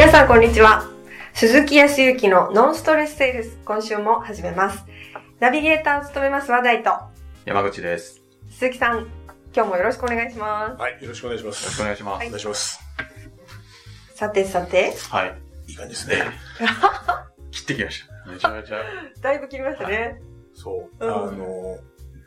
[0.00, 0.88] 皆さんこんにちは。
[1.34, 4.86] 鈴木康之のノンストレスセールス、今週も始めます。
[5.40, 6.90] ナビゲーターを務めます話題と、
[7.44, 8.16] 山口です。
[8.16, 9.08] よ鈴木さん、
[9.54, 11.82] 今日もよろしくお願いしまはい、よろしくお願いしまろしくす。
[11.82, 12.14] お願いします。
[12.14, 12.78] お願いします。
[14.14, 14.16] す。
[14.16, 15.38] さてさて、はい。
[15.68, 16.16] いい感じですね。
[17.52, 18.30] 切ってきました。
[18.30, 18.78] めちゃめちゃ。
[19.20, 20.18] だいぶ切りましたね。
[20.54, 21.06] そう。
[21.06, 21.76] うんあの、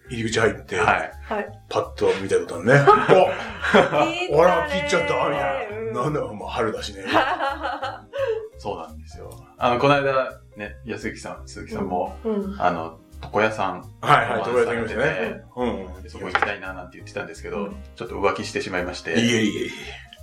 [0.10, 1.12] 入り口入って、はい。
[1.24, 1.62] はい。
[1.70, 2.74] パッと見たことあるね。
[4.32, 6.04] おあら、切っちゃった、みたいな。
[6.04, 7.06] なんだよ、もう春だしね。
[8.58, 9.30] そうなんですよ。
[9.58, 12.56] あの、この間、ね、安幸さん、鈴木さんも、うん。
[12.60, 15.42] あの、床屋さん、はいはい、おとこやってきましたね。
[15.56, 15.66] う
[16.00, 16.04] ん。
[16.04, 19.70] でそこ行きたいななんて言ってたんですけど、うんちょっと浮気してしまいまして、いえいえいえ。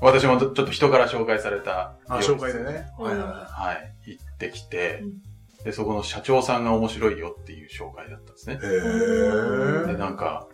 [0.03, 2.91] 私もちょっと人から紹介されたあ、紹介でね。
[2.99, 5.13] うんはいはいははい、行ってきてうん、
[5.65, 8.57] で、そこの社長さんが面白いよっていう紹介だったんですねい。。
[8.57, 9.97] へで、え。
[9.97, 10.49] なんか、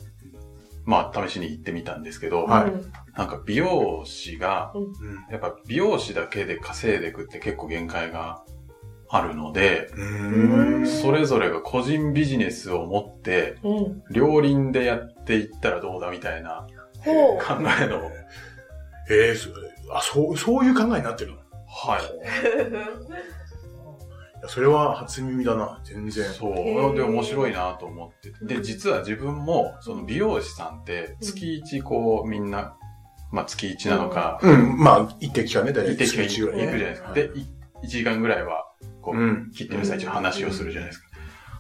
[0.85, 4.87] まあ、試しに行ってみたんですけど、はいうんなんか美容師が、うん
[5.31, 8.43] やっぱ美容師だけで稼いでいくって結構限界が
[9.09, 9.89] あるので。
[10.85, 14.03] それぞれが個人ビジネスを持って、うん。
[14.11, 16.67] 両輪でやっていったらどうだみたいな。
[17.05, 18.11] 考えの、
[19.09, 19.49] ええ、そ
[19.91, 21.39] あ、そう、そういう考えになってるの？
[21.67, 22.03] はい。
[24.49, 26.27] それは初耳だな、全然。
[26.31, 26.97] そう。
[26.97, 28.45] で、面白いなと思ってて。
[28.45, 32.77] で、実は自分も、その美容師さんって、月一こう、みんな、
[33.33, 37.13] まあ月一なのか、うん、まあ、一定期間ね、大体一定期間月行くじゃないですか。
[37.13, 37.45] で、1
[37.87, 38.67] 時間ぐらいは、
[39.03, 39.51] こう、うん。
[39.53, 41.07] 切ってる最中話をするじゃないですか。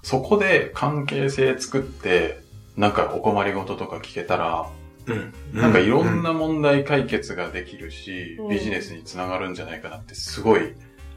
[0.03, 2.39] そこで関係性作って、
[2.77, 4.69] なんかお困りごととか聞けたら、
[5.07, 5.33] うん。
[5.53, 10.75] なんかいろんな問題解決ができるし、うんビジネスにつながるんじゃないかなってすごい、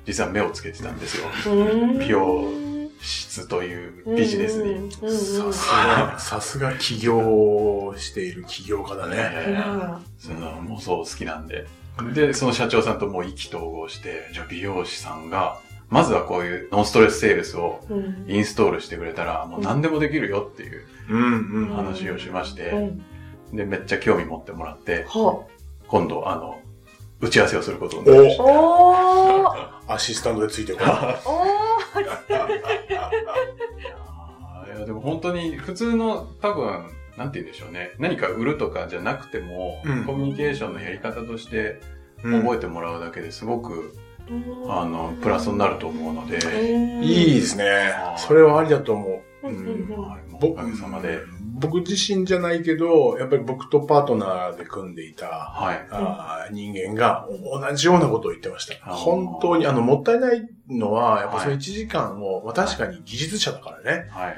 [0.09, 1.53] 実は目をつけてたんですよ。
[1.53, 1.65] う
[1.95, 2.51] ん美容
[2.99, 4.91] 室というビジネスに。
[4.91, 9.45] さすが、さすが起業している起業家だね。
[9.47, 9.63] うんね
[10.17, 11.67] そのもうそう好きなんで。
[12.15, 15.59] で、その社長さんともう意気投合して、じゃあ美容師さんが、
[15.89, 20.85] まずはこういうノンストレスセールスをうんインストールしてくれたら、もう何でもできるよっていう。
[21.75, 23.03] 話をしましうて、ん
[23.53, 25.45] で、めっちゃ興味持ってもらって、は
[25.87, 26.59] 今度、あの、
[27.21, 30.91] 打ち合わせをすることになりましあおーアシスタントでついてこない。
[31.25, 32.35] おーた。
[34.75, 37.91] いや、でも本当に普通の多分、なんて言うんでしょうね。
[37.97, 41.79] 何か売るとかじゃなくても、うんコミュニケーションのやり方として
[42.23, 43.95] うん覚えてもらうだけですごく、
[44.67, 46.37] あの、プラスになると思うので、
[47.03, 47.91] いいですね。
[48.17, 49.47] それはありだと思う。
[49.47, 51.17] うんうんうんはい、もうおかげさまで。
[51.59, 55.87] 僕自身じゃないけど、やっぱり僕とパートナーで組んでいたはい。
[55.91, 58.75] あー人間が同じようなことを言ってました。
[58.85, 64.37] 本当に、あの、もったいないのは、やっぱそのはい1時間を、まあ確かに技術者だからね、はい。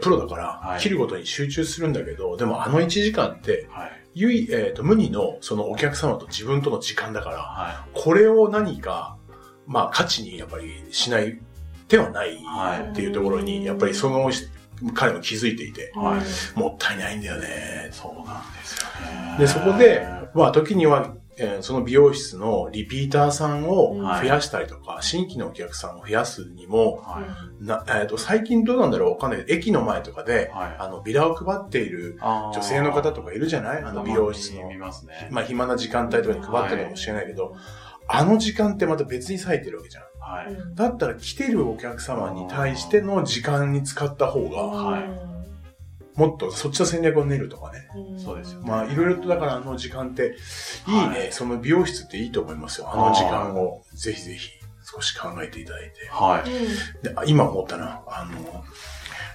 [0.00, 3.92] プロだから、はい切ることに集中するんだけど、でもあの1時間って、はい。
[4.14, 9.18] ゆい、えっ、と、無二のそのお客様と自分との時間だから、はこれを何か、
[9.66, 11.38] まあ価値にやっぱりしない
[11.88, 14.30] 手はないはいっていうところに、やっぱりその
[14.94, 17.92] 彼も気づいていて、はいもったいないんだよねい。。
[17.92, 19.36] そうなんですよね。
[19.38, 27.22] で、そこで、まあ時には、えーその美容室のリピーターさんをはい増やしたりとか、新規のお客さんを増やすにも、は
[27.60, 27.64] い。
[27.64, 30.76] なえーと最近どうなんだろうわかんないけど、駅の前とかで、はい。
[30.78, 33.82] あの、ビラを配っている女性の方とかいるじゃない？
[33.82, 34.78] あの美容室の見。
[34.78, 35.28] ますね。
[35.30, 37.54] まあ暇な時間帯とかに配ってるかもしれないけど、
[38.08, 40.04] あの時間ってまた別に割いてるわけじゃん。
[40.26, 40.74] はい。
[40.74, 45.36] だったら来てるお客様に対しての時間に使った方が、はい
[46.16, 47.90] もっとそっちの戦略を練るとかね。
[48.16, 50.34] そうですよまあいろいろとだからあの時間って、
[50.88, 52.90] いいね、はいその美容室っていいと思いますよ。
[52.90, 54.48] あの時間をぜひぜひ
[54.82, 56.08] 少し考えていただいて。
[56.10, 57.04] はい。
[57.04, 58.64] であ今思ったな、あの、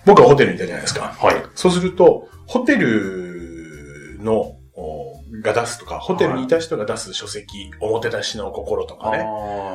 [0.08, 1.14] 僕はホテルにいたじゃないですか。
[1.20, 1.36] はい。
[1.54, 9.26] そうすると、ホテルの、おが出すとか、ホテルにいた人が出す書籍、おもてなしの心とかね。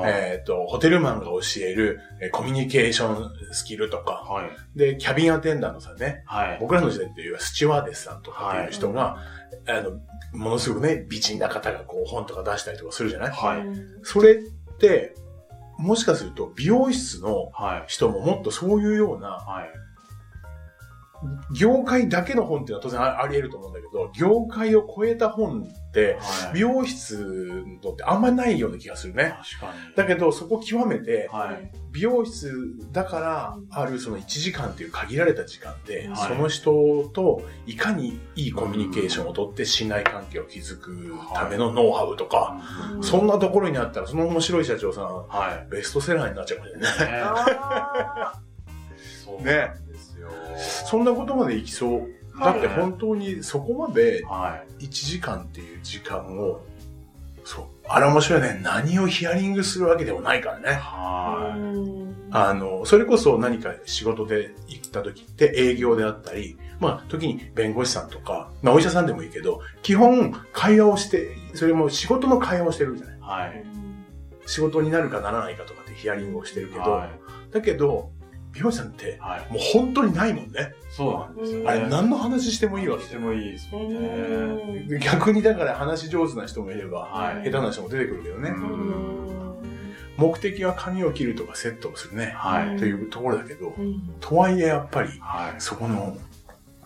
[0.04, 4.78] えっ、と、ホテルマンが教えるえーコミュニケーションスキルとか、はい。
[4.78, 6.58] で、キャビンアテンダントさんね、はい。
[6.60, 9.16] 僕らの時代っていうスチュワーデスさんとかっていう人が、
[9.66, 9.92] あの、
[10.32, 13.30] ものすごくね、美人な方がこう本とか出したりとかするじゃない？
[13.30, 13.62] はい。
[14.02, 14.36] それっ
[14.78, 15.14] て、
[15.78, 17.84] もしかすると美容室のはい。
[17.86, 19.70] 人ももっとそういうような、はい。
[21.58, 26.54] 業界だけの本っていうのは当然ああり得ると思うんだけど、業界を超えた本って、はい。
[26.54, 29.34] 美容室のってあんまないような気がするね。
[29.60, 29.96] 確かに。
[29.96, 31.70] だけど、そこ極めて、はい。
[31.92, 32.52] 美容室
[32.92, 42.60] だからあるその1時間っていう限られた時間で、はいその人といかにいいコミュニケーションをとって信頼関係を築くためのノウハウとか、
[42.94, 45.70] うんそんなところにあったらその面白い社長さん、はい。
[45.70, 48.45] ベストセラーになっちゃうかもしれない。
[49.24, 50.30] そうなんですよ。
[50.58, 52.10] そんなことまでいきそう。
[52.38, 54.84] だって本当にそこまではい。
[54.84, 56.60] 1時間っていう時間を
[57.46, 57.64] そう。
[57.88, 58.60] あれ面白いね。
[58.62, 60.72] 何をヒアリングするわけでもないからね。
[60.72, 61.56] は
[62.32, 73.20] あの、それこそ何か仕事で行った時って営業であったり、まあ、時に弁護士さんとか、まあ、お医者さんでもいいけど、基本、会話をして、それも仕事の会話をしてるじゃないい。
[73.20, 73.64] はい。
[74.46, 77.08] 仕事になるかならないかとかってヒアリングをしてるけど、は
[77.52, 78.10] だけど、
[78.56, 79.52] 美容師さんってい。、はい。
[79.52, 80.72] もう本当にないもんね。
[80.90, 81.68] そうなんですよね。
[81.68, 84.98] あれ、何の話してもいいわけしてもいいですもんね。
[84.98, 88.50] 逆にだから話上手な人もいれば、はい下手な人も出てくるけどね。
[88.50, 89.26] うん
[90.16, 92.32] 目的は髪を切るとかセットをするね。
[92.34, 92.78] はい。
[92.78, 95.54] というところだけど、うんとはいえやっぱり、はい。
[95.58, 96.16] そこの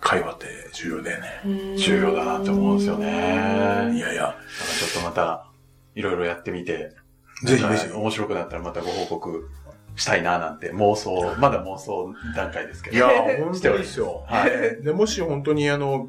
[0.00, 1.76] 会話って重要だよね。
[1.76, 4.36] 重要だなって思うんですよねいやいや、
[4.80, 5.46] ちょっとまた、
[5.94, 6.92] いろいろやってみて、
[7.44, 7.92] ぜひぜひ。
[7.92, 9.48] 面白くなったらまたご報告
[9.96, 12.96] したいななんて妄想、まだ妄想段階ですけど。
[12.96, 14.24] いや、本当で すよ。
[14.26, 16.08] はいで、もし本当にあの、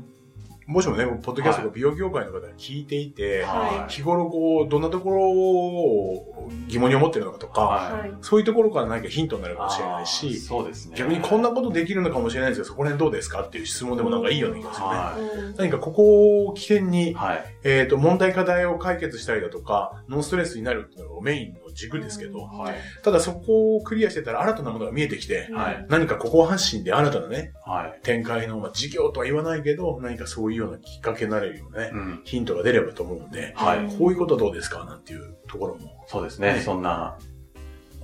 [0.72, 8.14] もしもね、ポッドキャストが美容業界の方が聞いていて、は日頃こう、どんなところを疑問に思ってるのかとか、はいはい。
[8.22, 10.96] そういうところから何かヒントになるかもしれないし、そうですね。
[10.96, 14.94] 逆にこんなことできるのかもしれないんですけど、そこら辺どうですかっていう質問でもなんかいいような気がするね。
[14.94, 17.46] は何かここを起点にい。、はい。
[17.66, 22.76] えっ、と、問題課題を解決したりだとか、ノンストレスになるっていうのがメインの軸ですけど、はい。
[23.04, 25.86] ただそこをクリアしてたら新たなものが見えてきて、はい。
[25.90, 28.00] 何かここ発信で新たなね、はい。
[28.04, 32.22] 展開の、まあ、事業とは言わないけど、何かそういうようなきっかけになれるようなね、うん。
[32.24, 33.98] ヒントが出ればと思うんで、はい。
[33.98, 36.06] こういうことどうですかなんていうところも。
[36.08, 36.62] そうですね。
[36.64, 37.18] そんな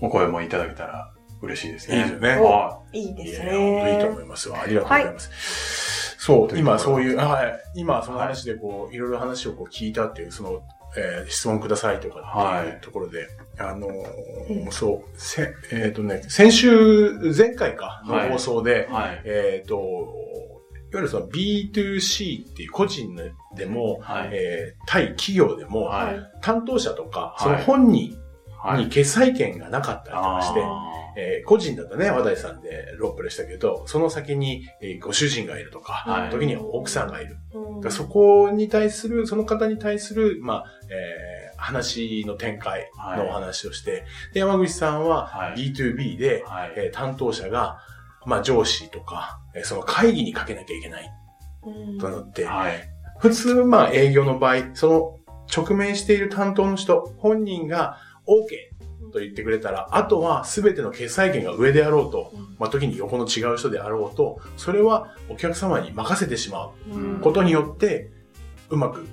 [0.02, 1.98] お声もいただけたら嬉しいですね。
[1.98, 4.26] いいですよねはいいいですいやいや、本当いいと思ね。
[4.26, 4.62] いますわ。
[4.62, 6.18] ありがとうございます。
[6.20, 10.62] そう今そういう、はい、今その話でこう、いろいろ話をこう聞いたっていう、その、
[10.96, 13.28] えー質問くださいとかっていうところで、
[13.60, 19.22] あのーうんそう、せ、えっ、とね、先週、前回か、のはい放送で、はい。
[19.26, 19.90] えっ、と、いわ
[20.94, 23.16] ゆるその B2C っていう個人
[23.56, 24.30] でも、はい。
[24.32, 26.20] えー対企業でも、はい。
[26.42, 27.44] 担当者とか、い。
[27.44, 28.18] その本人
[28.60, 28.86] はい。
[28.86, 37.38] に決裁権がなかったりとかして、あえー個人だとね、話題さんでロープレしたけど、その先に、えーご主人がいるとか、はい時には奥さんがいる。
[37.54, 46.74] うんそこに対する、その方に対する、まあ、えー話の展開のお話をして、で、山口さんははい B2B で、ーはい。
[46.78, 47.80] えー担当者が、
[48.26, 51.10] まあ、上司とか、えーその会議にかけなきゃいけない
[51.66, 52.74] うんとなって、はい。
[53.20, 55.20] 普通、まあ、営業の場合、その
[55.56, 57.98] 直面している担当の人、本人が
[58.28, 58.77] OK
[59.12, 67.22] と言ってくれたら、あとは全ての決裁権が上であろうと、まあ、時に横の違う人であろうと、それはお客様に任せてしまう。
[67.22, 68.12] ことによって、
[68.70, 69.06] うまく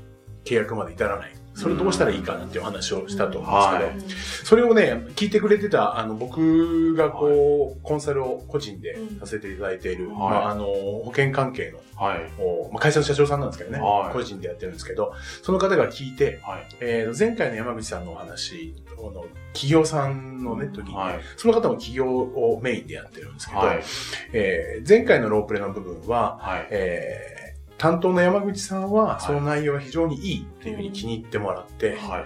[0.44, 1.32] 契約まで至らない。
[1.55, 10.19] それどうしたらいいかなっていうお話をしたと思うんですけど、それをね、聞いてくれてた、あの、僕がこう、コンサルを個人でさせていただいている、はい。
[10.19, 12.31] まあ、あの、保険関係のはい。
[12.41, 14.12] おまあ、会社の社長さんなんですけどね、はい。
[14.12, 16.67] 個人でやってるんですけど、その方が聞いて、はい。
[16.81, 18.75] えー前回の山口さんのお話、
[19.05, 21.21] この企業さんのね、時に、はい。
[21.37, 23.83] その方も企業をメインでやってるんですけど、はい。
[24.33, 26.69] えー前回のロープレの部分は、はい。
[26.71, 27.45] えー
[27.77, 32.25] 担当の山口さんは、いその内容が非常にいいっていうふうに気に入ってもらって、は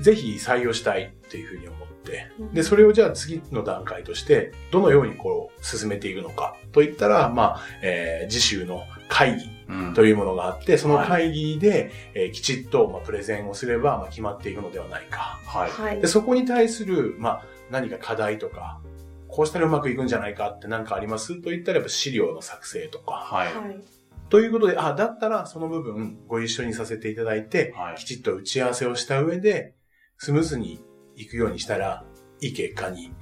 [0.00, 0.02] い。
[0.02, 15.40] ぜひ採用したいっていうふうに思って、うんで、それをじゃあ次の段階として、どのようにこう進めていくのかといったら、まあ、えー次週の会議うんというものがあって、その会議で、えーきちっと、まあ、プレゼンをすれば、まあ、決まっていくのではないか。
[15.44, 15.70] はい。
[15.70, 16.06] はいで、。
[16.06, 18.80] そこに対する、まあ、何か課題とか、
[19.28, 23.12] こうしたらうまくいくんじゃないかって何かありますといったら、やっぱ資料の作成とか。
[23.12, 23.54] はい。
[23.54, 23.80] はい。
[24.28, 29.74] ということで、あ、だったらその部分ご一緒にさせていただいて、はいきちっと打ち合わせをした上で、
[30.18, 30.80] スムーズに
[31.14, 32.04] いくようにしたら、
[32.40, 33.12] いい結果に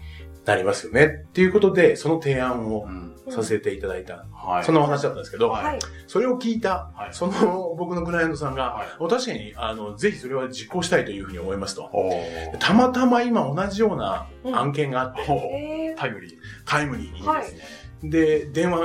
[0.45, 1.25] なりますよね。
[1.29, 3.11] っていうことで、その提案をうん。
[3.31, 4.65] させていただいた、はい。
[4.65, 5.79] そんなお話だったんですけど、はいはい。
[6.07, 8.87] それを聞いた、はいその僕のクライアントさんが、はい。
[9.01, 11.91] お確かに、あの、ぜひそれは実行したいというふうに思いますと。
[12.59, 16.33] たまたま今同じような案件があって、おーえータイムリー。
[16.33, 17.21] いタイムリーに。
[17.21, 18.11] いですね。
[18.11, 18.79] で、電話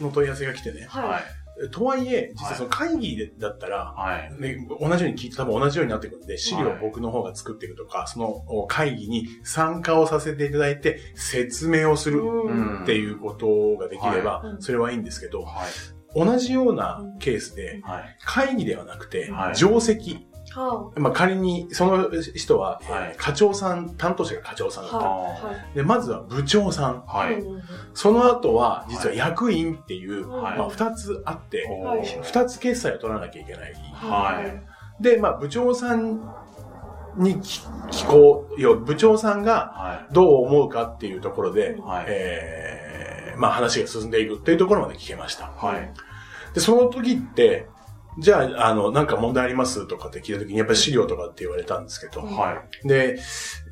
[0.00, 0.86] の問い合わせが来てね。
[0.88, 1.22] ははい。
[1.68, 4.40] とはいえ、実はその会議でだったら、はい。
[4.40, 15.68] ね、同じように聞いて多分同じようになってくるんで、資料をはい僕の方が作っていくとか、その会議に参加をさせていただいて、説明をするうんっていうことができればは、いそれはいいんですけど、はい。
[16.14, 18.16] 同じようなケースで、はい。
[18.24, 20.26] 会議ではなくては、い定席。
[20.52, 24.98] はまあ、仮に、その人は、えーはい課長さん、担当者が課長さんだった。
[24.98, 25.00] あ。
[25.00, 25.76] はい。
[25.76, 27.04] で、まずは部長さん。
[27.06, 27.42] はい。
[27.94, 33.74] その後は、実は役員っていう、はいまあ、二つあって、はいおー二つ決済を取らなきゃいけない。
[33.92, 35.02] はい。
[35.02, 36.20] で、まあ、部長さん
[37.16, 41.80] に聞聞こうよ、部長さんがはどう思うかっていうところで、い。
[41.80, 42.04] はい。
[42.08, 45.52] えー、まあ話が進んでいくっていうところまで聞けました。
[45.56, 45.92] はい。
[46.54, 47.68] で、その時って、
[48.18, 52.88] じゃあ、あの、なんか問題ありますとかって聞いた時に、やっぱり資料とかって言われたんですけど、はい。
[52.88, 53.18] で、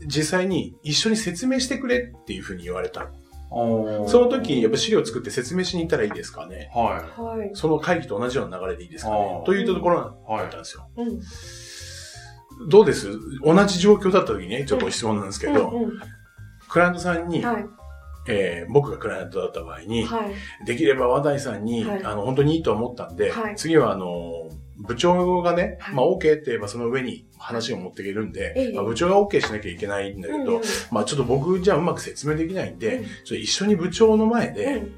[0.06, 3.08] 実際に一緒に説明してくれっていうふうに言われた。
[3.50, 6.70] その時、やっぱ資料作って説明しに行ったらいいですかね。
[6.74, 7.50] ははい。
[7.54, 10.32] その会議と同じような流れでいいですかねというところい。
[10.32, 10.60] はいだったん。
[10.60, 10.88] ですよ。
[10.96, 12.68] うん。
[12.68, 13.08] どうです？
[13.42, 15.92] 同じ状況だった時にね、ちょっと質問なんですけど、うん
[16.68, 17.66] クライアントさんに、はい。
[18.28, 20.64] えー僕がクライアントだった場合に、はい。
[20.66, 30.60] できれば和田井さんに、はいあの、本当にいいと思ったんで、はい次はあの、部長がね、はいまあ OK って言えばその上に話を持っていけるんで、ええまあ、部長が OK しなきゃいけないんだけど、
[30.92, 34.92] まあちょっと僕じゃあうまく説明できないんで、うんちょっと一緒に部長の前うでん。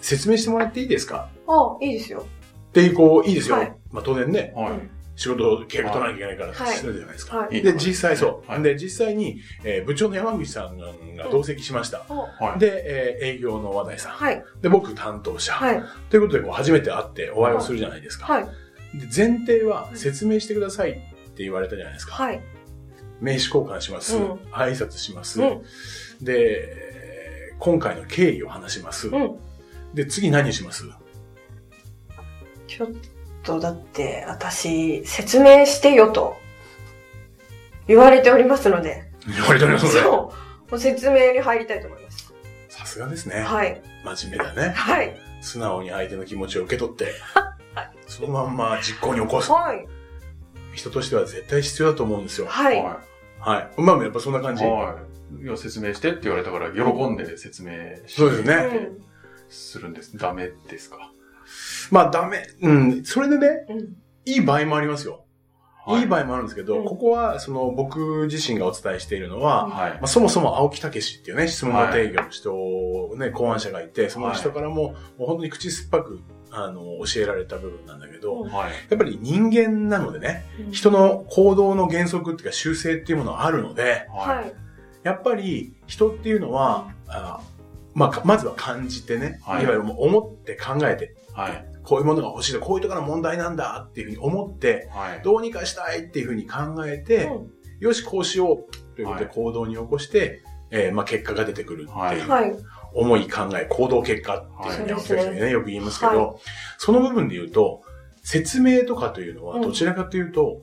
[0.00, 1.28] 説明してもらっていいですか？
[1.48, 2.26] あ、いいですよ。
[2.68, 3.56] って、こう、いいですよ。
[3.56, 4.72] はいまあ当然ね、はい。
[5.16, 7.38] 仕事計画取らなきゃいけないからはいしてるじゃないですか。
[7.38, 7.62] はい。
[7.62, 8.50] で、実際そう。
[8.50, 10.92] はいで、実際に、えー部長の山口さんが
[11.30, 12.04] 同席しました。
[12.08, 12.58] おはい。
[12.60, 14.12] で、えー営業の和田井さん。
[14.12, 14.44] はい。
[14.60, 15.52] で、僕担当者。
[15.54, 15.82] はい。
[16.10, 18.26] ということで、こう初めて会ってお会いをするじゃないですか。
[18.26, 18.44] はい。
[18.44, 18.50] で
[19.14, 22.12] 前提は説明してくださいって言われたじゃないですか。
[22.14, 22.40] はい。
[23.20, 24.16] 名刺交換します。
[24.16, 25.40] うん挨拶します。
[25.40, 25.62] うん。
[26.22, 29.08] で、えー今回の経緯を話します。
[29.08, 29.36] うん。
[29.94, 30.84] で、次何します？
[32.66, 32.94] ちょっと、
[33.60, 36.36] だって、私、説明してよと、
[37.86, 40.00] 言われておりますので、言われておりますので。
[40.02, 40.12] そう。
[40.12, 40.32] も
[40.72, 42.34] う説明に入りたいと思います。
[42.68, 43.40] さすがですね。
[43.40, 43.80] はい。
[44.04, 44.70] 真面目だね。
[44.74, 45.16] はい。
[45.40, 47.12] 素直に相手の気持ちを受け取って、
[48.06, 49.50] そのまんま実行に起こす。
[49.52, 49.86] はい。
[50.74, 52.46] 人としては絶対必要だと思うんですよ。
[52.48, 52.82] はい。
[52.82, 53.00] は
[53.38, 53.80] はい。
[53.80, 54.56] まあ、やっぱそんな感い。
[54.56, 54.64] じ。
[54.64, 54.96] は
[55.40, 55.44] い。
[55.44, 57.72] いや、説明してって言われたから、喜んで説明
[58.06, 58.54] しそうですね。
[58.54, 59.02] うん。
[59.48, 60.16] するんです。
[60.18, 61.12] ダメですか？
[61.90, 62.46] まあ、ダメ。
[62.60, 63.04] うん。
[63.04, 63.96] それでね、うん。
[64.24, 65.24] いい場合もありますよ。
[65.88, 66.20] いい場合。
[66.20, 69.98] 合もあるんですけど、うんここは、その、僕自身がお伝えしているのは、はいま。
[70.02, 78.72] あ、そもそも青木武っていうね、質問の定義の人をね、考案者がいて、その人からも、もう本当に口酸っぱく、あの、教えられた部分なんだけど、うんはい。
[78.90, 84.52] やっぱり人間なのでね、うん人の行動の原則っていうか習性っていうものがあるので、ははい。
[85.04, 87.40] やっぱり人っていうのは、あ
[87.94, 91.66] まあか、まずは感じてね、はいい、わゆる思って考えて、はい。
[91.86, 95.22] こういうものが欲しいと、こういうところが問題なんだっていうふうに思って、はい。
[95.22, 97.30] どうにかしたいっていうふうに考えて、
[97.78, 99.34] よし、こうしようということではい。
[99.34, 102.56] 行動に起こして、えーまあ結果が出てくるっていう、はい。
[102.92, 105.00] 思い、考え、行動結果っていうふうにはい。
[105.00, 106.34] 青木先生ね、よく言いますけど、は
[106.78, 107.82] その部分で言うと、
[108.22, 109.62] 説明とかというのはうん。
[109.62, 110.62] どちらかというと、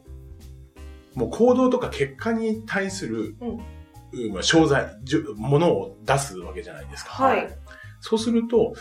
[1.15, 4.33] もう行動とか結果に対する、うん。
[4.33, 7.11] まあ、商材、じゅものを出すわけじゃないですか。
[7.11, 7.47] はい。
[8.01, 8.73] そうすると、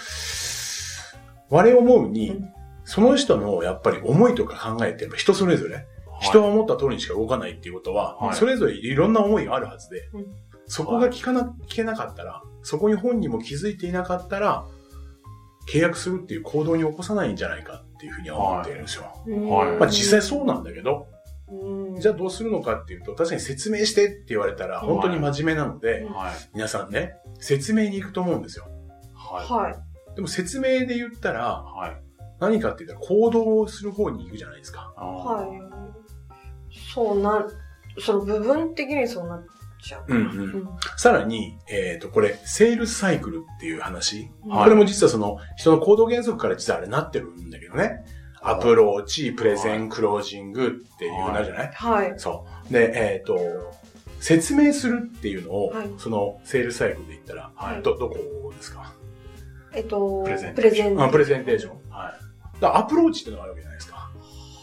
[1.52, 2.52] 我思うに、うん
[2.84, 5.86] その人のやっぱり思いとか考えってやっぱ人それぞれ、
[6.20, 10.26] 人は思った通りにしか動かないっていうことは、はいそれぞれいろんな思いがあるはずで、うん
[10.66, 14.64] そこが聞かな、聞けなかったら、そこに本人も気づいていなかったら、
[15.72, 19.04] 契約するっていう行動に起こさないんじゃないかっていうふうには思っているんですよ。
[19.04, 21.06] はいまあ実際そうなんだけど、
[21.52, 22.00] うん。
[22.00, 26.34] じゃあどうするのかっていうと、確かに説明してって言われたら本当に真面目なので、はい。
[26.54, 28.66] 皆さんね、説明に行くと思うんですよ。
[29.14, 29.46] はい。
[29.48, 29.91] はい。
[30.14, 31.96] でも説明で言ったら、はい。
[32.40, 34.92] 何かって言ったら行動をする方に行くじゃないですか。
[34.96, 35.48] ははい。
[36.94, 37.46] そうな、
[37.98, 39.44] その部分的にそうなっ
[39.82, 40.04] ちゃう。
[40.08, 40.20] うんう。
[40.20, 40.68] うんん。
[40.96, 44.30] さらに、えっ、と、これ、セールスサイクルっていう話。
[44.48, 48.04] はいこれも実はその、人の行動原則から実はあれなってるんだけどね。
[48.42, 52.14] アプローチ、プレゼン、クロージングっていうなるじゃない、はい。
[52.16, 52.72] そう。
[52.72, 53.38] で、えっ、と、
[54.18, 58.92] 説明するっていうのを、はいその、セールスサイクルで言ったら、はいど、どこですか？
[59.74, 61.02] えっと、プレゼンプレゼン。
[61.02, 61.90] あプレゼンテーション。
[61.90, 62.10] は
[62.56, 62.60] い。
[62.60, 64.10] だアプローチっていうのがあるわけじゃないですか。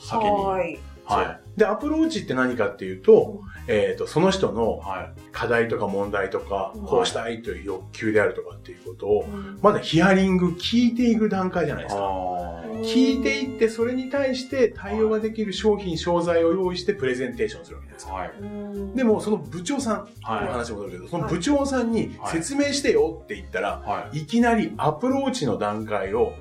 [0.04, 0.30] 先に。
[0.30, 0.80] はい。
[1.06, 4.82] はで、アプローチって何かっていうと、えっ、と、その人の。
[5.32, 12.02] 課題とか問題とかうん、こうしたいという欲求であるとかっていうことを、うんまだヒアリング、聞いていく段階じゃないですか。
[12.82, 18.96] 聞いていって、それに対して対応ができる商品、商材を用意してプレゼンテーションするわけじゃないですか。
[18.96, 26.34] でも、その部長さん、はいの話戻るけど、その部長さんにはい説明してよって言ったら、はいきなりアプローチの段階を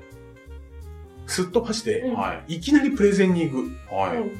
[1.27, 2.11] すっ飛ばして。
[2.15, 2.55] はい。
[2.55, 4.17] いきなりプレゼンに行くはい。
[4.17, 4.31] うん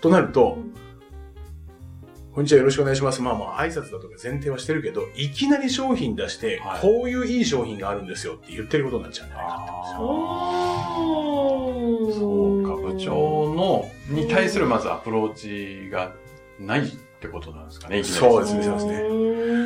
[0.00, 0.87] となると、うん
[2.38, 3.20] こんにちはよろしくお願いします。
[3.20, 6.80] まあまあ挨拶だとか前提はしてるけど、いきなり商品出して、はい。
[6.80, 9.54] こういういい商品があるんですよって言ってることになっちゃうんじゃないか。
[9.54, 10.52] って思
[12.12, 12.62] そう。
[12.62, 16.14] か、部長の、に対するまずアプローチが
[16.60, 18.18] ないってことなんですかね、いきなり。
[18.20, 18.92] そうですねそうですね。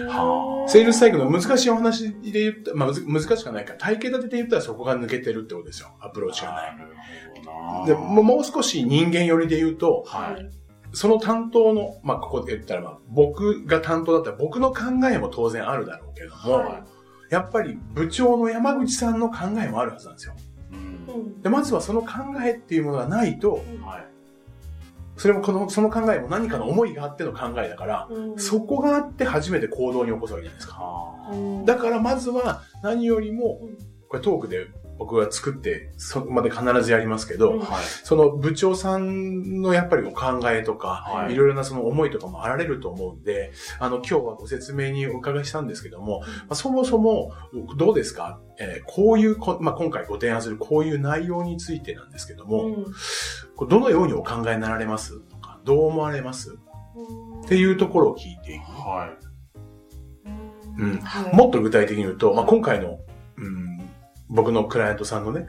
[0.09, 0.69] はあ。
[0.71, 3.75] セールスサイクルの難しいお話で言った、まあむず難しくはないか。
[3.75, 5.91] ら、体系立てで言ったらそこが抜けてるってことですよ。
[6.00, 6.76] アプローチがない。
[6.79, 6.88] なる
[7.37, 7.87] ほどな。
[7.87, 10.62] でももう少し人間寄りで言うと、はい。
[10.92, 14.80] その担当の、まあ、ここで言ったら、まあ、僕が担当だったら僕の考
[15.11, 16.84] えも当然あるだろうけれども、は
[17.30, 20.34] やっぱり部長の山口さんの考えもあるはずなんですよ。
[20.72, 22.08] うんうんで、まずはその考
[22.44, 24.06] えっていうものがないと、はい。
[25.16, 30.76] それもこの、その考えも何かの思いがあっての考えだから、うんそこがあって初めて行動に起こすわけじゃないですか。
[30.78, 34.66] あうんだからまずは何よりもうん、これトークで
[35.02, 37.85] 僕が作って、そこまで必ずやりますけど、はい。
[38.04, 41.35] その部長さんのやっぱりお考えとか、はい。
[41.35, 47.32] いろいろなその思いとかもあられると思うんで、あの、今日はご説明にお伺いしたんですけども、まあ、そもそも、
[47.76, 52.85] どうですか、えーこういうこ、まあ、今回ご提案するこういう内容についてなんですけども、
[53.59, 53.68] うん。
[53.68, 55.21] どのようにお考えになられます？
[55.21, 56.59] とか、どう思われます？
[57.44, 58.62] っていうところを聞いていく。
[58.62, 59.09] は
[60.26, 60.30] い。
[60.78, 60.99] うん。
[60.99, 61.37] はい。
[61.37, 62.99] もっと具体的に言うと、まあ、今回の、うん、
[64.32, 65.46] 僕のクライアントさんのね、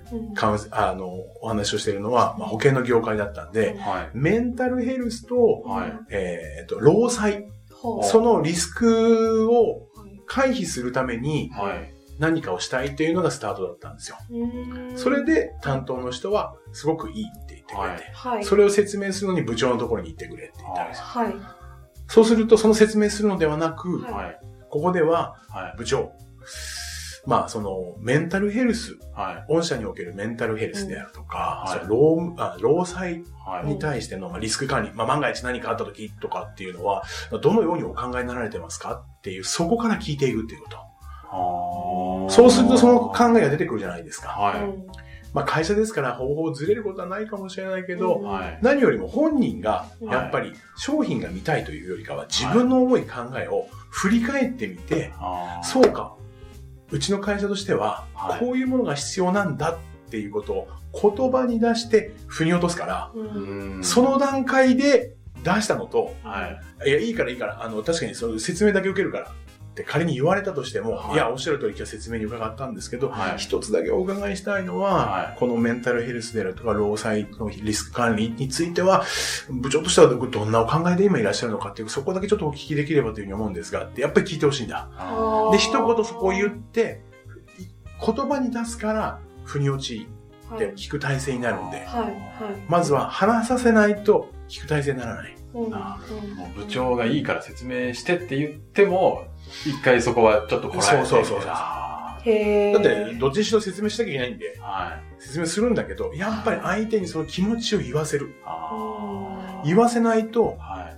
[0.71, 1.07] あの、
[1.41, 4.09] お話をしているのは、まあ、保険の業界だったんで、はい。
[4.13, 5.99] メンタルヘルスと、はい。
[6.11, 7.47] えっ、と、労災、
[8.03, 11.93] そのリスクをはい回避するためにはい。
[12.19, 14.17] 何かをしたいっていうのがスタートだったんですよ。
[14.31, 18.45] うんそれで担当の人はすごくいいって言ってくれて、はい。
[18.45, 21.03] それを説明するのに部長のところに行ってくれって言ったんですよ。
[21.05, 21.33] はい。
[22.07, 24.39] そうするとその説明するのではなく、はいはい。
[24.69, 25.77] ここでははい。
[25.77, 26.11] 部長、
[27.25, 29.53] まあそのメンタルヘルス、はい。
[29.53, 33.68] 御社におけるメンタルヘルスであるとか、うんその労あ労災はい。
[33.68, 37.03] に対してのまあリスク管理、まあ、万が一何かあった時とかっていうのは、
[37.42, 42.30] どのようにお考えになられてますかっていう、そこから聞いていくっていうこと。
[42.30, 44.30] そうするとその考えが出てくるじゃないですか。
[44.30, 44.74] は
[45.34, 48.22] まあ会社ですから方法ずれることはないかもしれないけど。
[48.22, 48.60] はい。
[48.62, 56.15] 何よりも本人がうんやっぱり商品が見たいというよりかは自分の思い考えを振り返ってみて、あーそうか、
[56.93, 58.39] うちの会社としてははい。
[58.39, 59.77] こういうものが必要なんだっ
[60.12, 63.12] ていうことを言葉に出して腑に落とすから、
[63.81, 66.89] その段階で出したのと、はい。
[66.89, 69.31] いや、いいからいいから、あの、確かにその説明だけ受けるから
[69.74, 79.03] って仮に言われたとしても、はいい、や、おっしゃる通り今日説明に伺ったんですけど、はい一つだけお伺いしたいのは、はいこのメンタルヘルスであるとか、労災のリスク管理については、
[79.50, 84.90] 部長としてはどんなお考えで今いらっしゃるのかっていう、そこだけちょっとお聞きできればというふうに思うんですが、やっぱり聞いてほしいんだ。
[84.96, 87.01] あで、一言そこを言って、
[88.05, 90.07] 言葉に出すから、腑に落ち
[90.50, 90.59] はい。
[90.59, 92.03] て聞く体制になるんで、はい。
[92.03, 92.14] はい。
[92.68, 95.36] まずは話させないと聞く体制にならない。
[95.53, 99.25] うんあうんもう部長がいいから説明してって言っても、
[99.66, 101.06] 一回そこはちょっとこらえて。
[101.06, 102.74] そうそうそうそうあへえ。
[102.74, 105.22] だって、どっちにしろ説明しなきゃいけないんでー、はい。
[105.22, 108.34] 説明するんだけど、やっぱり相手にその気持ちを言わせる。
[108.46, 110.94] あ言わせないとー、は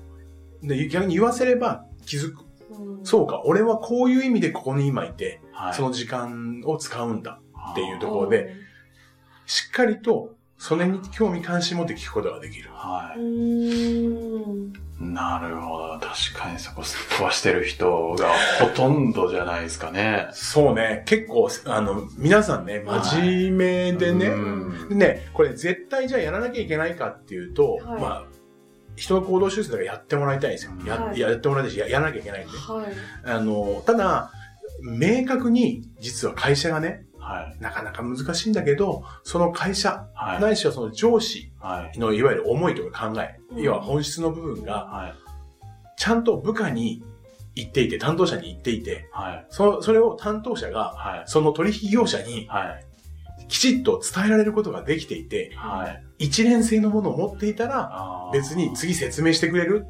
[0.63, 0.67] い。
[0.67, 2.41] で逆に言わせれば気づく。
[2.71, 5.73] うんそうか、俺はこういう意味でここに今いて、はい。
[5.73, 7.39] その時間を使うんだ。
[7.71, 8.53] っていうところで、
[9.45, 12.69] しっかりと、それに興味関心持って聞くことができる。
[12.71, 13.13] は。
[13.15, 14.84] い。
[14.99, 15.99] なるほど。
[15.99, 20.29] 確かにそこすっ飛ばしてる人がほとんどじゃないですかね。
[20.31, 28.23] そうね、結構、あの、皆さんね、真面目でね、うんでね、これ絶対じゃあやらなきゃいけないかっていうと、はいまあ、
[28.95, 30.71] 人の行動修正だからやってもらいたいんですよ。
[30.85, 32.57] や,、はいやってもらいたいしや、やらなきゃいけないんで。
[32.57, 32.85] はい。
[33.25, 34.31] あの、ただ、
[34.81, 37.57] 明確に、実は会社がね、はい。
[37.59, 40.41] なかなか難しいんだけど、その会社、はい。
[40.41, 41.97] ないしはその上司はい。
[41.97, 45.13] のいわゆる思いとか考え、うん要は本質の部分が、はい。
[45.97, 47.03] ちゃんと部下に
[47.55, 49.45] 言っていて、担当者に言っていて、はい。
[49.49, 51.23] そそれを担当者が、はい。
[51.25, 52.85] その取引業者にはい。
[53.47, 55.87] きちっと伝えられることができていて、は
[56.19, 56.25] い。
[56.25, 59.85] 一連性のものを持っていたら、別に次説明してくれる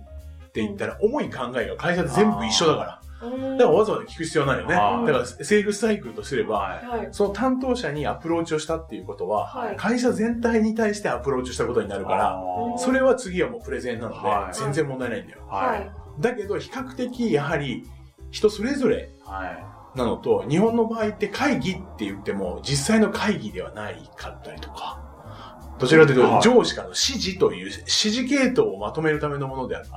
[0.48, 3.02] って言ったら、重い考えが会社で全部一緒だから。
[3.22, 4.74] だからわざわざ聞く必要ないよね。
[4.74, 4.78] だ
[5.14, 6.86] からセールスサイクルとすれば、はい。
[6.86, 7.08] はい。
[7.12, 12.40] その担当者にアプローチをしたっていうことは、はい会社全体に対してアプローチしたことになるから、
[12.78, 15.46] それは次はもうプレゼンなのでは、い全然問題ないんだよ。
[15.48, 15.92] はい。
[16.20, 17.88] だけど、比較的やはり
[18.32, 19.98] 人それぞれはい。
[19.98, 25.02] なのと、日本の場合って会議って言っても、実際の会議ではないかったりとか、
[25.80, 29.90] どちらかというはいと、上司からの指示という指示系統をまとめるためのものであって、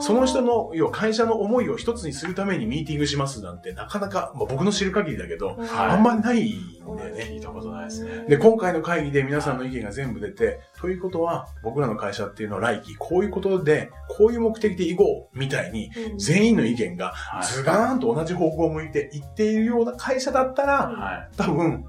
[0.00, 7.36] その人の、要は会社の思いを一つにするためにミーティングしますなんて、なかなか、まあ、僕の知る限りだけど、はいあんまりないんだよー聞ね。
[7.36, 8.24] いたことないですね。
[8.28, 17.46] で、今回の会議で皆さんの意見が全部出て、ということは、僕らの会社っていうのは来期、こういうことで、こういう目的で行こう、みたいに、うん全員の意見がはい。
[17.46, 21.36] ズガーンと同じ方向を向いて行っているような会社だったら、はい。
[21.36, 21.84] 多分、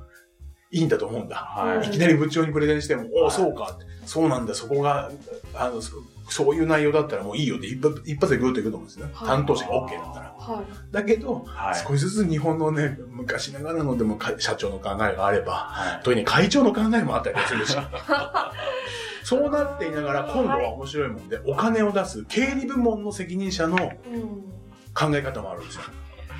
[0.70, 1.36] いいんだと思うんだ。
[1.38, 5.12] はいいきなり部長にプレゼンしても、おお、はいそうかそうなんだ、そこが、
[5.54, 5.82] あの、
[6.30, 9.10] そそういう内容だったらもういいよって一発一発でグーッといくと思うんですね。
[9.14, 10.26] はい担当者が OK だったら。
[10.38, 11.76] はだけど、はい。
[11.76, 16.04] 少しずつ日本のね、昔ながらのでもか社長の考えがあれば、はい。
[16.04, 17.76] 特に会長の考えもあったりするし。
[19.24, 23.78] そうなっていながら、今度は面白いもんで、お金を出す経理部門の責任者の。
[24.98, 25.82] 考え方もあるんですよ。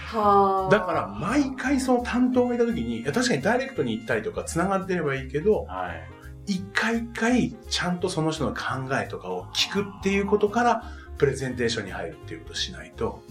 [0.08, 0.72] はあ。
[0.72, 6.10] だから、毎回その担当がいた時に、いや確かにダイレクトに行ったりとか繋がってればいいけど、はい。
[6.48, 10.84] 一回一回ちゃんとその人の考えとかを聞くっていうことから、
[11.18, 13.22] プレゼンテーションに入るっていうことをしないと。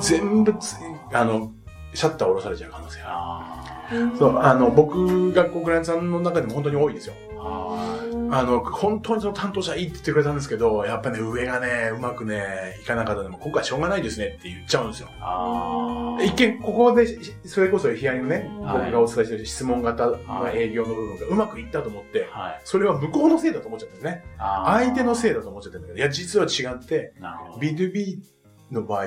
[0.00, 0.76] 全部つ、
[1.12, 1.52] あの、
[1.94, 4.16] シャッター下ろされちゃう可能性がある。
[4.18, 7.14] そう、あの、僕がクライアントさんの中でも本当に多いですよ。
[8.28, 15.08] はあの、本当にその担当者いいって言ってくれたんですけど、やっぱね、上がね、うまくね、いかなかったのでも、今回しょうがないですねって言っちゃうんですよ。
[15.20, 17.06] あ一見、ここで、
[17.44, 22.40] それこそヒアリングね、はい僕がお伝えしてる質問型のはい営業の部分がうまくいったと思って、あ。
[22.40, 22.60] はい。
[22.64, 24.24] それは向こうのせいだと思っちゃったんですね。
[24.38, 27.58] 相手のせいだと思っちゃったんだけど、いや、実は違って、なるほど。
[27.60, 28.18] B2B
[28.70, 29.06] の場合、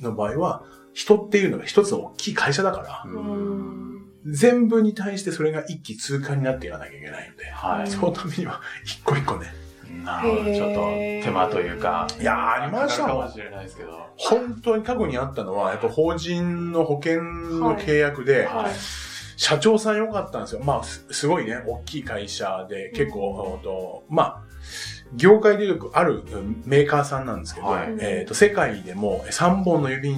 [0.00, 3.04] の場合は、人っていうのが一つの大きい会社だから。
[4.26, 7.86] 全部に対してそれが一気通過になっていかなきゃいけないので、はい。
[7.90, 9.46] そのためには一個一個ね、
[10.04, 10.44] なるほど。
[10.44, 10.80] ちょっと
[11.24, 12.06] 手間というか。
[12.20, 14.06] いやーありましたかもしれないですけど。
[14.16, 18.72] 本当に過去にあったのは、やっぱ法人の保険の契約で、はい
[19.36, 20.62] 社長さん良かったんですよ。
[20.64, 24.42] まあ、すすごいね、大きい会社で、結構、ほんとまあ、
[25.14, 30.10] 業界でいうとあるうんメーカーさんなんですけど、はいえっ、と、世界でも3本の指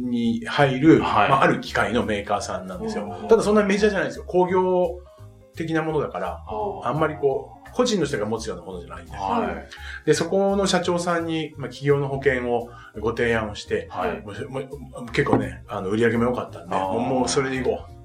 [0.00, 3.24] に入る、はいまあ、ある機械のメーカーさんなんですよう。
[3.24, 4.24] んただそんなメジャーじゃないんですよ。
[4.24, 5.00] 工業
[5.56, 9.12] 的なものだから、はあんまりこう、個人の人が持つようなものじゃないんで。
[9.12, 9.66] は
[10.04, 10.06] い。
[10.06, 14.24] で、そこの社長さんに、まあ、企業の保険をご提案をして、はい。
[15.12, 18.00] 結構ね、あの、売り上げも良かったんで、もうそれでいこう。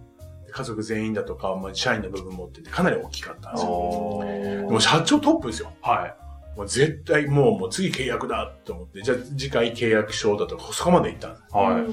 [0.51, 3.71] 家族全員だとか、まあ、社員の部分持ってて、かなり大きかったんですよ。
[3.71, 5.73] おーもう社長トップですよ。
[5.81, 6.24] はい。
[6.55, 11.43] もう絶対もう、もう次契約だと思って、じゃあ次回契約書だとか、そこまで行ったんです。
[11.51, 11.83] はい。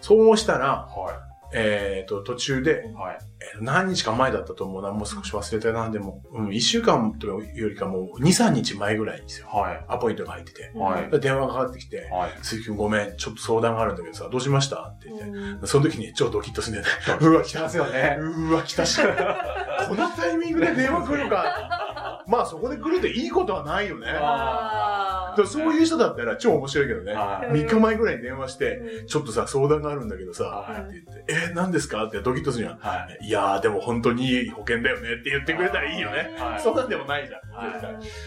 [0.00, 1.22] そうしたら、は
[1.54, 2.74] えっ、と、途中で、い。
[2.94, 3.18] はい。
[3.54, 9.48] えー何日か前だったと思うな、もう少し忘れたな、でも、うん、一週間というよりかもう、2、3日前ぐらいにですよ。
[9.48, 9.84] はい。
[9.88, 10.72] アポイントが入ってて。
[10.74, 12.30] はいで電話がかかってきて、はい。
[12.42, 14.76] 鈴木くんごめん、ちょっと相談があるんだけどさ、どうしました？
[14.96, 15.24] って言って。
[15.26, 17.26] うんその時に超ドキッとするんだよね。
[17.26, 17.62] うわ、来た。
[17.62, 18.16] ますよね。
[18.18, 19.00] うわ、来たし。
[19.02, 21.81] このタイミングで電話来るか。
[22.26, 24.06] まあそこで来るでいいことはないよね。
[24.08, 27.12] あでもそういう人だったら超面白いけどね。
[27.14, 27.48] はい。
[27.52, 32.04] 3日前ぐらいに電話して、ーちょっとさ、相談があるんだけどさ、はいって言って、えー、何ですか？
[32.06, 32.78] ってドキッとするじゃん。
[32.78, 33.26] はい。
[33.26, 36.34] いやー、でも本当にいい保険だよねって言ってくれたらいいよね。
[36.38, 36.60] はい。
[36.62, 37.42] そんなんでもないじゃん。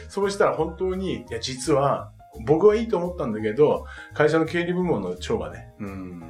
[0.09, 2.11] そうしたら本当に、いや、実は、
[2.45, 6.23] 僕はいいと思ったんだけど、会社の経理部門の長がね、うん。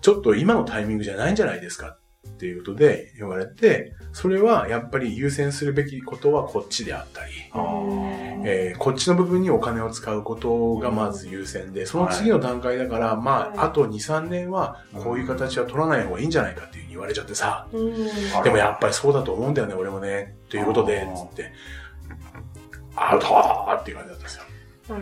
[0.00, 1.98] ちょっと今のタイミングじゃないんじゃないですか
[2.40, 7.32] っていうことで言われて、それはやっぱり優先するべきことはこっちであったり、
[8.46, 17.68] えーこっちの部分にお金を使うことがまず優先で、その次の段階だから、まあ、あと2、3年はこういう形は取らない方がいいんじゃないかっていうふうに言われちゃってさ、
[18.42, 21.52] でもやっぱりそうだと思うんだよね、俺もね、ということで、つって、
[22.96, 24.44] アウトーっていう感じだったんですよ。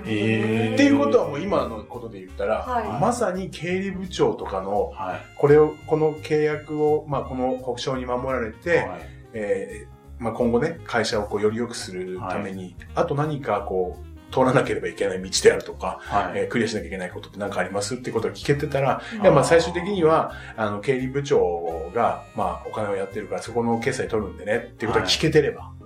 [0.06, 0.74] えー。
[0.74, 3.00] っていうことはもう今のことで言ったら、はい。
[3.00, 5.20] まさに経理部長とかの、はい。
[5.36, 9.00] これを、この契約を、まあ、この国章に守られて、はい。
[9.34, 16.40] えーまあ、今後ね、会社をこうより良くするために、あと何かこう、通らなければいけない道であるとか、はい。
[16.40, 19.24] えークリアしなきゃいけないことって何かありますってことが聞けてたら、い。
[19.24, 25.70] や、まあ、最終的には、あの、経理部長が、まあ、お金をやってるから、そこの決済取るんでね、っていうことが聞けてれば。
[25.72, 25.77] うん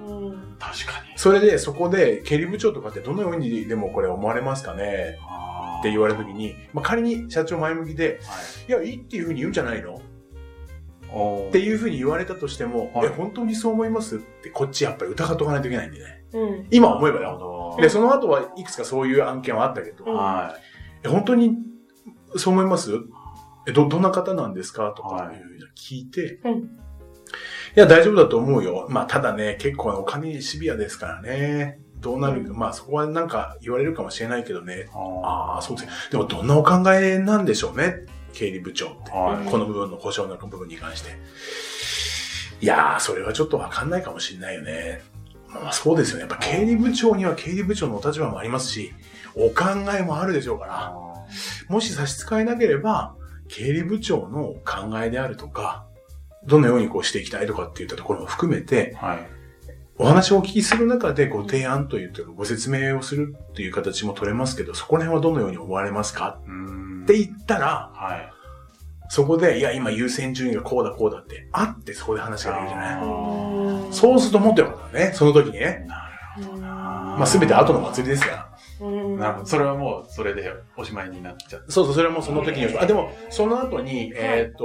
[0.62, 1.12] 確かに。
[1.16, 5.18] それで、そこで、経理部長とかってどのようにでもこれ思われますかね？
[5.80, 8.20] って言われたときに、まあ、仮に社長前向きで、
[8.68, 8.82] はい。
[8.84, 10.00] いや、いいっていうふうに言うんじゃないの？
[11.48, 16.24] っていうふうに言われたとしても、はいえ、本当にそう思いますって、こっちやっぱり疑っとかないといけないんでね。
[16.32, 17.38] うん今思えばなるよ。
[17.38, 17.82] ほど。
[17.82, 20.56] で、その後はいくつかそういう案件はあったけど、うんは
[21.04, 21.58] え、本当に
[22.36, 22.92] そう思います？
[23.66, 24.94] え、ど、どんな方なんですか？
[24.96, 26.78] とかはいいうふうに聞いて、うん
[27.74, 28.86] いや、大丈夫だと思うよ。
[28.90, 31.80] まあ、ただね、結構お金にシビアですからね。
[32.00, 34.80] どうなる、うんまあ、そこはなんか言われるかもしれないけどね。
[34.80, 34.84] い。
[35.24, 35.92] ああ、そうですね。
[36.10, 38.06] でも、どんなお考えなんでしょうね？
[38.32, 39.10] 経理部長って。
[39.10, 39.50] はい。
[39.50, 41.10] この部分の故障の部分に関して。
[42.60, 45.00] いやー、それはちょっとわかんないかもしれないよね。
[45.48, 46.20] まあそうですよね。
[46.22, 48.92] やっぱ経理部長には経理部長のお立場もありますし、
[49.34, 49.64] お考
[49.98, 50.94] えもあるでしょうから、あ
[51.68, 53.14] もし差し支えなければ、
[53.48, 55.86] 経理部長の考えであるとか、
[56.46, 59.28] どのようにこうしていきたいとかっていったところも含めて、ーはい。
[59.98, 66.40] お話をお聞きする中でご提案というかご説明をするっていう形も取れますけど、そこら辺はどのように思われますか？
[66.40, 68.32] って言ったら、はい。
[69.08, 73.04] そこで、いや、今優先順位がこうだこうだって、あってそこで話ができるじゃない？
[73.04, 75.84] うんそうするともっとよかったね、その時にね。
[75.86, 76.68] なるほどな。
[76.68, 78.51] まあ全て後の祭りですから。
[78.82, 79.18] うん。
[79.18, 79.46] なるほど。
[79.46, 81.70] それはもう、それでおしまいになっちゃった。
[81.72, 82.78] そうそう、それはもうその時に。
[82.78, 84.64] あ、でも、その後に、えっ、と、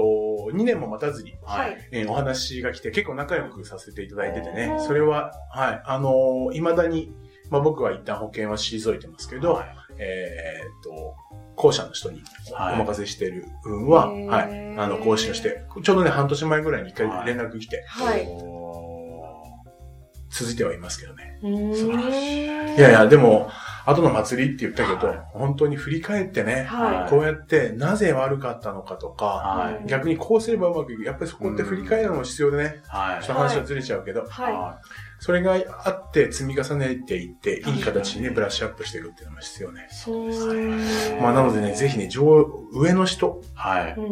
[0.54, 1.78] 2年も待たずに、はい。
[1.92, 4.76] えーお話が来て、結構仲良くさせていただいててね。
[4.80, 4.86] う、ん。
[4.86, 7.14] それは、はい、あのー未だに、
[7.50, 9.68] まあ僕は一旦保険は退いてますけど、はい。
[10.00, 11.16] えっ、と、
[11.56, 12.78] 校舎の人におはい。
[12.78, 14.26] 任せしてる分は、へー。
[14.28, 17.28] はい、あの、更新をして、ちょうどね、半年前ぐらいに一回はい。
[17.28, 18.26] 連絡来て、はい。
[18.28, 18.68] お
[20.30, 21.40] 続いてはいますけどね。
[21.42, 23.50] 素晴らいやいや、でも、
[23.88, 29.86] 後の祭りって言ったけど、はい本当に振り返ってね、はこうやってなぜ悪かったのかとーか、はい。
[29.88, 31.04] 逆にこうすればうまくいく。
[31.04, 34.28] やっぱりそこって振り返るのも必要でね、はいちょっと話はずれちゃうけど、
[35.20, 39.88] それがあって積み重ねていって、いい形にね、ブラッシュアップしていくっていうのも必要ね。
[39.90, 39.94] い。
[39.94, 41.20] そうですね。
[41.22, 43.42] まあなのでね、ぜひね、上、上の人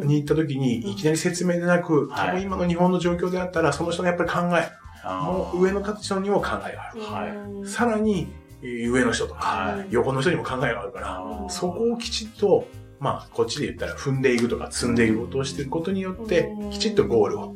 [0.04, 4.72] に行った時に、いきなり説明でなく、はい多分今の日本の状況であったら、その人のやっぱり考え、
[5.08, 7.02] もう上の人にも考えがある。
[7.02, 9.88] はいさらに、えー上の人とか、はい。
[9.91, 12.68] 横の人にも考えがあるから、そこをきちっと、
[13.00, 17.56] まあ、こっちで言ったら踏んでいくとか積んでいくことをしていくことによって、きちっとゴールを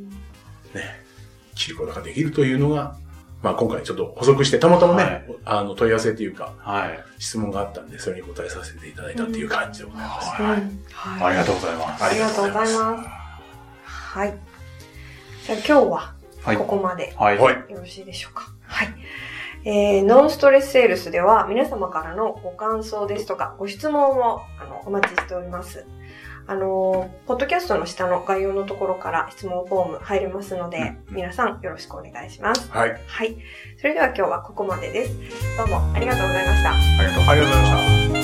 [0.73, 1.03] ね、
[1.55, 2.95] 切ることができるというのが、
[3.41, 6.99] まあ今回ちょっと補足して、たまたまね、はいあの問い合わせというか、はい。
[7.17, 10.29] 質問があったんで、それに答えさせていただいたっていう感じでございます。
[10.29, 12.03] はいうんはいありがとうございます。
[12.03, 13.09] ありがとうございます。
[13.85, 14.37] はい。
[15.45, 16.65] じゃあ今日ははいこ。
[16.65, 17.37] こまではい。
[17.37, 17.55] はい。
[17.71, 18.51] よろしいでしょうか。
[19.63, 19.69] はい。
[19.69, 25.85] えー、ノンストレスセールスでは皆様からのご感想ですとかご質問をあのお待ちしております。
[26.47, 32.71] あのー、ポッドキャストの下の概要のところから質問フォーム入れますので、うん皆さんよろしくお願いします。
[32.71, 32.99] はい。
[33.05, 33.37] はい。
[33.77, 35.15] それでは今日はここまでです。
[35.57, 35.93] どうも。
[35.93, 36.71] ありがとうございました。
[36.71, 37.45] ありがとうございま
[38.07, 38.18] した。